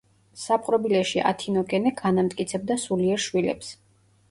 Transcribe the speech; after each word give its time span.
საპყრობილეში 0.43 1.21
ათინოგენე 1.33 1.93
განამტკიცებდა 2.01 2.81
სულიერ 2.87 3.25
შვილებს. 3.29 3.73